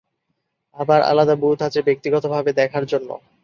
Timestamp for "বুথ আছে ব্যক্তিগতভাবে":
1.35-2.51